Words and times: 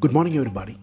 Good 0.00 0.12
morning, 0.12 0.36
everybody. 0.36 0.78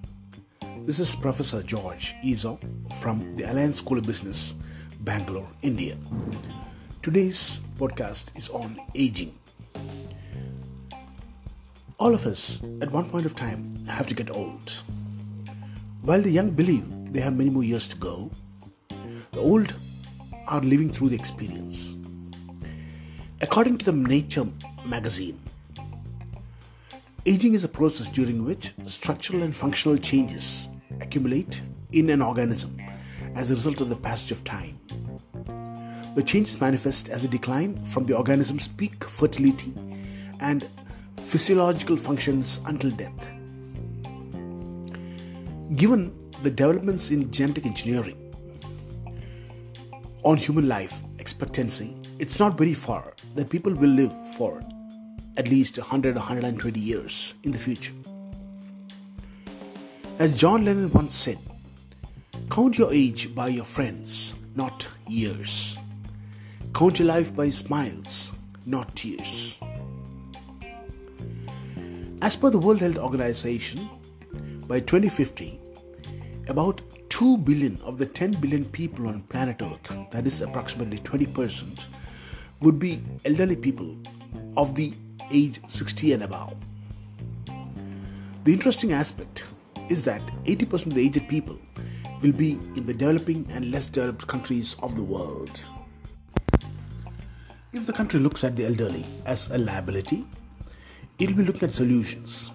This 0.83 0.99
is 0.99 1.15
Professor 1.15 1.63
George 1.63 2.15
Ezo 2.21 2.60
from 2.96 3.38
the 3.38 3.49
Alliance 3.49 3.78
School 3.78 3.97
of 3.97 4.05
Business, 4.05 4.55
Bangalore, 4.99 5.47
India. 5.62 5.96
Today's 7.01 7.62
podcast 7.78 8.36
is 8.36 8.49
on 8.49 8.78
aging. 8.94 9.33
All 11.97 12.13
of 12.13 12.26
us, 12.26 12.62
at 12.81 12.91
one 12.91 13.09
point 13.09 13.26
of 13.26 13.36
time, 13.36 13.86
have 13.86 14.05
to 14.08 14.13
get 14.13 14.31
old. 14.31 14.81
While 16.02 16.22
the 16.22 16.30
young 16.30 16.50
believe 16.50 17.13
they 17.13 17.22
have 17.22 17.38
many 17.38 17.50
more 17.50 17.63
years 17.63 17.88
to 17.88 17.95
go, 17.95 18.30
the 19.32 19.40
old 19.40 19.73
are 20.48 20.59
living 20.59 20.90
through 20.91 21.09
the 21.09 21.16
experience. 21.16 21.95
According 23.40 23.77
to 23.77 23.86
the 23.86 23.94
Nature 23.94 24.48
magazine, 24.86 25.40
Aging 27.28 27.56
is 27.56 27.64
a 27.64 27.68
process 27.68 28.08
during 28.12 28.46
which 28.46 28.72
structural 28.86 29.42
and 29.42 29.56
functional 29.56 29.98
changes 29.98 30.70
accumulate 31.02 31.60
in 31.92 32.12
an 32.12 32.22
organism 32.22 32.80
as 33.34 33.50
a 33.50 33.56
result 33.56 33.82
of 33.82 33.90
the 33.90 33.96
passage 33.96 34.32
of 34.32 34.44
time. 34.44 34.80
The 36.14 36.22
changes 36.22 36.62
manifest 36.62 37.10
as 37.10 37.24
a 37.24 37.28
decline 37.28 37.84
from 37.84 38.06
the 38.06 38.16
organism's 38.16 38.68
peak 38.68 39.04
fertility 39.04 39.74
and 40.40 40.70
physiological 41.18 41.98
functions 41.98 42.60
until 42.68 42.92
death. 42.92 43.28
Given 45.76 46.14
the 46.44 46.52
developments 46.52 47.10
in 47.10 47.32
genetic 47.32 47.66
engineering 47.66 48.32
on 50.23 50.38
human 50.38 50.68
life 50.68 51.02
expectancy, 51.18 51.98
it's 52.20 52.40
not 52.40 52.56
very 52.56 52.76
far 52.76 53.16
that 53.34 53.50
people 53.50 53.73
will 53.73 53.90
live 53.90 54.14
for 54.38 54.62
at 55.38 55.49
least 55.49 55.77
100 55.77 56.16
120 56.16 56.80
years 56.80 57.36
in 57.44 57.52
the 57.52 57.59
future. 57.59 57.94
As 60.17 60.38
John 60.38 60.64
Lennon 60.64 60.92
once 60.92 61.14
said, 61.14 61.39
count 62.50 62.77
your 62.77 62.94
age 62.94 63.36
by 63.36 63.50
your 63.50 63.66
friends, 63.66 64.36
not 64.55 64.88
years. 65.08 65.77
Count 66.73 67.00
your 67.00 67.08
life 67.08 67.36
by 67.36 67.50
smiles, 67.50 68.33
not 68.66 68.95
tears. 68.95 69.59
As 72.22 72.36
per 72.36 72.49
the 72.49 72.58
World 72.58 72.80
Health 72.80 72.97
Organization, 72.97 73.89
by 74.67 74.80
2050, 74.80 75.59
about 76.47 76.81
2 77.09 77.38
billion 77.39 77.80
of 77.81 77.97
the 77.97 78.05
10 78.05 78.31
billion 78.42 78.66
people 78.66 79.08
on 79.08 79.22
planet 79.23 79.61
Earth, 79.61 79.95
that 80.11 80.25
is 80.25 80.42
approximately 80.42 80.97
20%, 80.99 81.86
would 82.61 82.80
be 82.80 83.02
elderly 83.25 83.55
people 83.55 83.95
of 84.58 84.75
the 84.75 84.94
age 85.31 85.59
60 85.68 86.14
and 86.14 86.23
above. 86.23 86.56
The 88.44 88.54
interesting 88.54 88.94
aspect 88.94 89.45
is 89.90 90.04
that 90.04 90.22
80% 90.45 90.88
of 90.88 90.94
the 90.94 91.06
aged 91.06 91.28
people 91.28 91.59
will 92.22 92.32
be 92.32 92.54
in 92.76 92.86
the 92.86 92.94
developing 92.94 93.48
and 93.52 93.72
less 93.72 93.90
developed 93.90 94.28
countries 94.28 94.76
of 94.82 94.95
the 94.95 95.04
world. 95.04 95.66
If 97.73 97.86
the 97.86 97.94
country 97.94 98.20
looks 98.20 98.44
at 98.44 98.56
the 98.56 98.66
elderly 98.66 99.06
as 99.26 99.52
a 99.52 99.58
liability, 99.58 100.26
it 101.20 101.30
will 101.30 101.38
be 101.38 101.44
looking 101.44 101.67
at 101.67 101.73
solutions. 101.73 102.52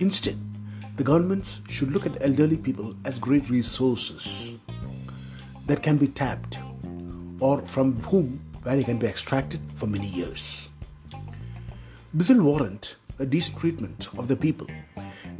Instead, 0.00 0.38
the 0.96 1.04
governments 1.04 1.60
should 1.68 1.92
look 1.92 2.06
at 2.06 2.22
elderly 2.22 2.56
people 2.56 2.94
as 3.04 3.18
great 3.18 3.48
resources 3.50 4.58
that 5.66 5.82
can 5.82 5.96
be 5.96 6.08
tapped 6.08 6.58
or 7.40 7.60
from 7.62 8.00
whom 8.02 8.40
value 8.62 8.84
can 8.84 8.98
be 8.98 9.06
extracted 9.06 9.60
for 9.74 9.86
many 9.86 10.08
years. 10.08 10.70
Will 12.16 12.42
warrant 12.42 12.96
a 13.18 13.26
decent 13.26 13.58
treatment 13.58 14.08
of 14.16 14.26
the 14.26 14.36
people 14.36 14.66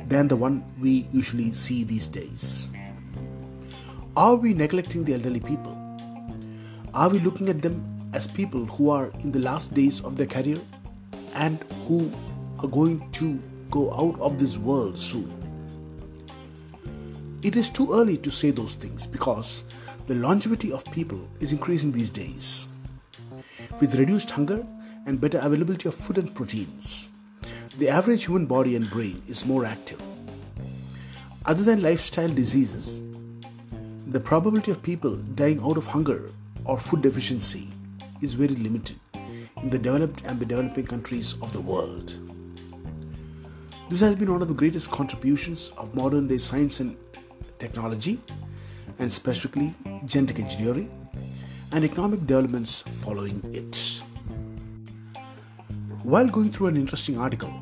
than 0.09 0.29
the 0.29 0.37
one 0.37 0.63
we 0.79 1.09
usually 1.11 1.51
see 1.51 1.85
these 1.85 2.07
days. 2.07 2.71
Are 4.15 4.37
we 4.37 4.53
neglecting 4.53 5.03
the 5.03 5.15
elderly 5.15 5.41
people? 5.41 5.73
Are 6.93 7.09
we 7.09 7.19
looking 7.21 7.49
at 7.49 7.63
them 7.63 8.11
as 8.13 8.27
people 8.27 8.67
who 8.67 8.91
are 8.91 9.11
in 9.21 9.33
the 9.33 9.39
last 9.39 9.73
days 9.73 10.03
of 10.03 10.19
their 10.19 10.27
career 10.27 10.59
and 11.33 11.65
who 11.89 12.13
are 12.59 12.69
going 12.69 13.11
to 13.13 13.41
go 13.71 13.91
out 13.95 14.21
of 14.21 14.39
this 14.39 14.59
world 14.59 15.01
soon? 15.01 15.33
It 17.41 17.57
is 17.57 17.71
too 17.71 17.95
early 17.95 18.19
to 18.19 18.31
say 18.31 18.51
those 18.51 18.75
things 18.75 19.07
because 19.07 19.65
the 20.09 20.15
longevity 20.15 20.73
of 20.73 20.85
people 20.93 21.27
is 21.41 21.53
increasing 21.53 21.91
these 21.91 22.11
days. 22.11 22.69
With 23.81 23.95
reduced 23.95 24.31
hunger 24.31 24.67
and 25.07 25.21
better 25.21 25.39
availability 25.39 25.89
of 25.89 25.95
food 25.95 26.19
and 26.19 26.35
proteins. 26.35 27.11
The 27.79 27.89
average 27.89 28.27
human 28.27 28.47
body 28.47 28.77
and 28.77 28.91
brain 28.91 29.23
is 29.29 29.47
more 29.47 29.65
active. 29.65 30.03
Other 31.45 31.63
than 31.63 31.81
lifestyle 31.81 32.29
diseases, 32.29 33.01
the 34.07 34.21
probability 34.21 34.71
of 34.71 34.83
people 34.83 35.17
dying 35.17 35.61
out 35.63 35.77
of 35.77 35.87
hunger 35.87 36.29
or 36.65 36.79
food 36.79 37.03
deficiency 37.03 37.69
is 38.21 38.35
very 38.35 38.55
limited 38.57 38.99
in 39.63 39.71
the 39.71 39.79
developed 39.79 40.23
and 40.27 40.39
the 40.39 40.45
developing 40.45 40.87
countries 40.87 41.35
of 41.41 41.53
the 41.53 41.61
world. 41.61 42.19
This 43.89 44.01
has 44.01 44.17
been 44.17 44.33
one 44.33 44.43
of 44.43 44.49
the 44.49 44.55
greatest 44.55 44.91
contributions 44.91 45.71
of 45.79 45.95
modern 45.95 46.27
day 46.27 46.39
science 46.39 46.81
and 46.81 46.97
technology, 47.59 48.21
and 48.99 49.13
specifically 49.13 49.75
genetic 50.05 50.39
engineering 50.39 50.91
and 51.73 51.85
economic 51.85 52.27
developments 52.27 52.83
following 52.83 53.41
it. 53.53 53.96
While 56.07 56.29
going 56.29 56.53
through 56.53 56.69
an 56.69 56.77
interesting 56.77 57.19
article 57.19 57.53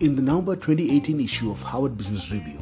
in 0.00 0.14
the 0.14 0.20
November 0.20 0.56
2018 0.56 1.22
issue 1.22 1.50
of 1.50 1.62
Harvard 1.62 1.96
Business 1.96 2.30
Review 2.30 2.60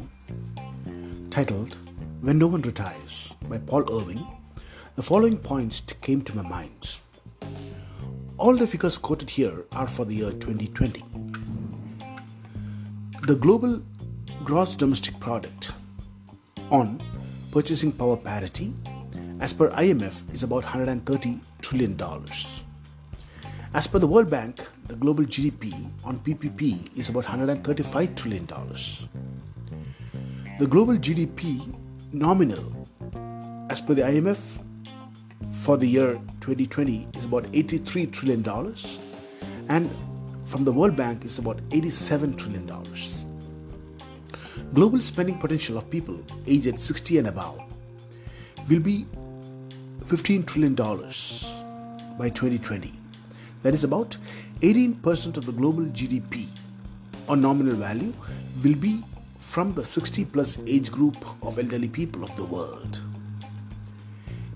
titled 1.29 1.75
When 2.21 2.37
No 2.37 2.47
One 2.47 2.61
Retires 2.61 3.35
by 3.49 3.57
Paul 3.57 3.83
Irving, 3.93 4.25
the 4.95 5.03
following 5.03 5.37
points 5.37 5.81
came 6.01 6.21
to 6.21 6.37
my 6.37 6.43
mind. 6.43 6.99
All 8.37 8.55
the 8.55 8.65
figures 8.65 8.97
quoted 8.97 9.31
here 9.31 9.65
are 9.73 9.85
for 9.85 10.05
the 10.05 10.15
year 10.15 10.31
2020. 10.31 11.03
The 13.27 13.35
global 13.35 13.81
gross 14.45 14.77
domestic 14.77 15.19
product 15.19 15.73
on 16.71 17.03
purchasing 17.51 17.91
power 17.91 18.15
parity 18.15 18.73
as 19.41 19.51
per 19.51 19.71
IMF 19.71 20.33
is 20.33 20.43
about 20.43 20.63
130 20.63 21.41
trillion 21.59 21.97
dollars. 21.97 22.63
As 23.73 23.87
per 23.87 23.97
the 23.97 24.05
World 24.05 24.29
Bank, 24.29 24.61
the 24.85 24.95
global 24.95 25.23
GDP 25.23 25.73
on 26.03 26.19
PPP 26.19 26.95
is 26.95 27.09
about 27.09 27.25
$135 27.25 28.15
trillion. 28.15 28.45
The 30.59 30.67
global 30.67 30.93
GDP 30.93 31.75
nominal, 32.11 32.87
as 33.71 33.81
per 33.81 33.95
the 33.95 34.03
IMF, 34.03 34.63
for 35.51 35.77
the 35.77 35.87
year 35.87 36.21
2020 36.41 37.07
is 37.15 37.25
about 37.25 37.45
$83 37.45 38.11
trillion, 38.11 38.45
and 39.69 39.89
from 40.45 40.65
the 40.65 40.71
World 40.71 40.95
Bank 40.95 41.25
is 41.25 41.39
about 41.39 41.57
$87 41.69 42.37
trillion. 42.37 42.67
Global 44.75 44.99
spending 44.99 45.39
potential 45.39 45.79
of 45.79 45.89
people 45.89 46.19
aged 46.45 46.79
60 46.79 47.17
and 47.17 47.27
above 47.27 47.59
will 48.69 48.79
be 48.79 49.07
$15 50.01 50.45
trillion 50.45 50.75
by 52.19 52.29
2020 52.29 52.99
that 53.63 53.73
is 53.73 53.83
about 53.83 54.15
18% 54.61 55.37
of 55.37 55.45
the 55.45 55.51
global 55.51 55.85
GDP 55.85 56.47
on 57.27 57.41
nominal 57.41 57.75
value 57.75 58.13
will 58.63 58.75
be 58.75 59.03
from 59.39 59.73
the 59.73 59.83
60 59.83 60.25
plus 60.25 60.59
age 60.67 60.91
group 60.91 61.17
of 61.43 61.57
elderly 61.57 61.89
people 61.89 62.23
of 62.23 62.35
the 62.35 62.43
world. 62.43 63.03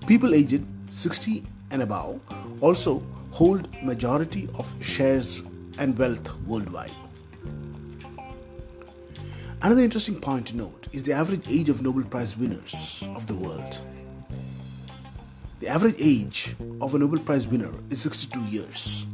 People 0.06 0.34
aged 0.34 0.64
60 0.90 1.44
and 1.70 1.82
above 1.82 2.20
also 2.60 3.02
hold 3.30 3.68
majority 3.82 4.48
of 4.58 4.72
shares 4.82 5.42
and 5.78 5.96
wealth 5.98 6.34
worldwide. 6.46 6.92
Another 9.60 9.82
interesting 9.82 10.20
point 10.20 10.46
to 10.48 10.56
note 10.56 10.86
is 10.92 11.02
the 11.02 11.12
average 11.12 11.48
age 11.48 11.68
of 11.68 11.82
Nobel 11.82 12.04
Prize 12.04 12.36
winners 12.36 13.08
of 13.14 13.26
the 13.26 13.34
world. 13.34 13.80
The 15.60 15.66
average 15.66 15.96
age 15.98 16.54
of 16.80 16.94
a 16.94 16.98
Nobel 16.98 17.18
Prize 17.18 17.48
winner 17.48 17.72
is 17.90 18.02
62 18.02 18.40
years. 18.44 19.08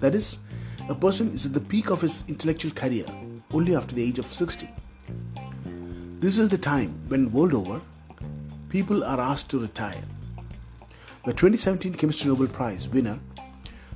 That 0.00 0.16
is, 0.16 0.40
a 0.88 0.94
person 0.94 1.32
is 1.32 1.46
at 1.46 1.54
the 1.54 1.60
peak 1.60 1.90
of 1.90 2.00
his 2.00 2.24
intellectual 2.26 2.72
career 2.72 3.04
only 3.52 3.76
after 3.76 3.94
the 3.94 4.02
age 4.02 4.18
of 4.18 4.26
60. 4.26 4.68
This 6.18 6.40
is 6.40 6.48
the 6.48 6.58
time 6.58 6.98
when, 7.06 7.30
world 7.30 7.54
over, 7.54 7.80
people 8.70 9.04
are 9.04 9.20
asked 9.20 9.50
to 9.50 9.60
retire. 9.60 10.02
The 11.24 11.32
2017 11.32 11.94
Chemistry 11.94 12.28
Nobel 12.28 12.48
Prize 12.48 12.88
winner, 12.88 13.20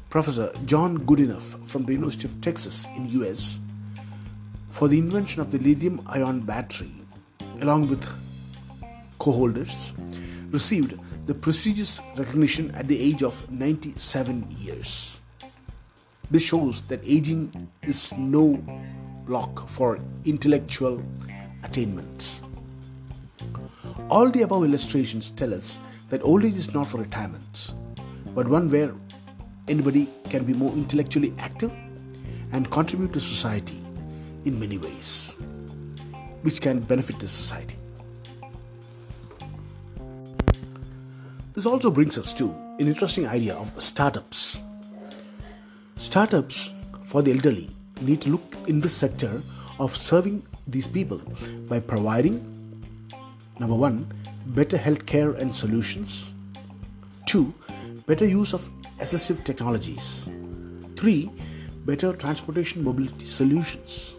Professor 0.08 0.52
John 0.67 0.99
Goodenough 0.99 1.67
from 1.67 1.85
the 1.85 1.94
University 1.94 2.28
of 2.28 2.40
Texas 2.40 2.87
in 2.94 3.08
US, 3.23 3.58
for 4.70 4.87
the 4.87 4.99
invention 4.99 5.40
of 5.40 5.50
the 5.50 5.58
lithium 5.58 6.00
ion 6.06 6.43
battery, 6.43 6.93
along 7.61 7.88
with 7.88 8.08
co 9.19 9.32
holders, 9.32 9.94
received 10.50 10.96
the 11.27 11.35
prestigious 11.35 12.01
recognition 12.17 12.71
at 12.73 12.89
the 12.89 13.01
age 13.01 13.23
of 13.23 13.49
97 13.51 14.47
years. 14.59 15.21
This 16.31 16.43
shows 16.43 16.83
that 16.83 17.01
aging 17.05 17.71
is 17.83 18.13
no 18.17 18.57
block 19.27 19.69
for 19.69 20.01
intellectual 20.25 21.03
attainment. 21.63 22.41
All 24.11 24.31
the 24.31 24.43
above 24.43 24.65
illustrations 24.65 25.31
tell 25.31 25.55
us 25.55 25.81
that 26.09 26.23
old 26.25 26.45
age 26.45 26.57
is 26.57 26.75
not 26.75 26.89
for 26.89 26.99
retirement, 26.99 27.73
but 28.35 28.49
one 28.49 28.69
where 28.69 28.93
anybody 29.69 30.09
can 30.29 30.45
be 30.45 30.53
more 30.53 30.73
intellectually 30.73 31.33
active 31.39 31.75
and 32.51 32.71
contribute 32.71 33.13
to 33.13 33.21
society 33.21 33.83
in 34.45 34.59
many 34.59 34.77
ways, 34.77 35.37
which 36.43 36.61
can 36.61 36.81
benefit 36.81 37.19
the 37.21 37.29
society. 37.29 37.77
This 41.54 41.66
also 41.66 41.90
brings 41.90 42.16
us 42.16 42.32
to 42.34 42.50
an 42.78 42.88
interesting 42.88 43.26
idea 43.26 43.54
of 43.54 43.70
startups. 43.81 44.62
Startups 45.96 46.72
for 47.04 47.20
the 47.20 47.32
elderly 47.32 47.69
need 48.00 48.22
to 48.22 48.31
look 48.31 48.56
in 48.69 48.81
this 48.81 48.96
sector 48.96 49.43
of 49.78 49.94
serving 49.94 50.43
these 50.66 50.88
people 50.88 51.20
by 51.69 51.78
providing 51.78 52.40
number 53.58 53.76
one, 53.76 54.10
better 54.46 54.78
healthcare 54.78 55.38
and 55.38 55.54
solutions, 55.54 56.32
two, 57.26 57.52
better 58.06 58.26
use 58.26 58.54
of 58.54 58.70
assistive 58.99 59.44
technologies, 59.44 60.31
three, 60.96 61.31
better 61.84 62.14
transportation 62.14 62.82
mobility 62.82 63.26
solutions, 63.26 64.19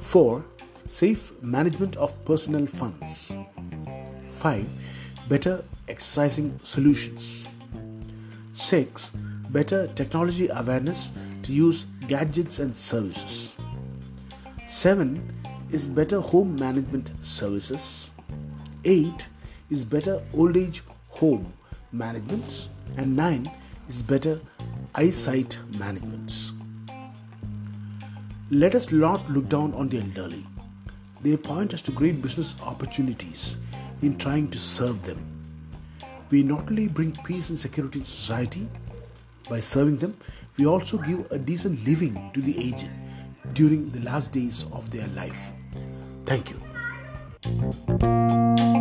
four, 0.00 0.44
safe 0.88 1.40
management 1.40 1.96
of 1.96 2.12
personal 2.24 2.66
funds, 2.66 3.38
five, 4.26 4.66
better 5.28 5.64
exercising 5.92 6.58
solutions, 6.62 7.52
six, 8.52 9.10
better 9.50 9.86
technology 9.88 10.48
awareness 10.48 11.12
to 11.42 11.52
use 11.52 11.86
gadgets 12.08 12.58
and 12.58 12.74
services. 12.74 13.58
7 14.66 15.20
is 15.70 15.88
better 15.88 16.20
home 16.20 16.56
management 16.56 17.12
services. 17.22 18.10
8 18.84 19.28
is 19.70 19.84
better 19.84 20.22
old 20.32 20.56
age 20.56 20.82
home 21.08 21.52
management. 21.92 22.68
And 22.96 23.14
9 23.16 23.50
is 23.88 24.02
better 24.02 24.40
eyesight 24.94 25.58
management. 25.78 26.52
Let 28.50 28.74
us 28.74 28.90
not 28.92 29.30
look 29.30 29.48
down 29.48 29.74
on 29.74 29.88
the 29.88 30.00
elderly. 30.00 30.46
They 31.22 31.36
point 31.36 31.74
us 31.74 31.82
to 31.82 31.92
great 31.92 32.20
business 32.22 32.54
opportunities 32.62 33.58
in 34.02 34.18
trying 34.18 34.50
to 34.50 34.58
serve 34.58 35.02
them. 35.02 35.31
We 36.32 36.42
not 36.42 36.70
only 36.70 36.88
bring 36.88 37.12
peace 37.24 37.50
and 37.50 37.58
security 37.58 37.98
in 37.98 38.06
society, 38.06 38.66
by 39.50 39.60
serving 39.60 39.98
them, 39.98 40.16
we 40.56 40.64
also 40.64 40.96
give 40.96 41.30
a 41.30 41.38
decent 41.38 41.84
living 41.84 42.30
to 42.32 42.40
the 42.40 42.58
aged 42.58 42.88
during 43.52 43.90
the 43.90 44.00
last 44.00 44.32
days 44.32 44.64
of 44.72 44.90
their 44.90 45.08
life. 45.08 45.52
Thank 46.24 46.48
you. 46.48 48.71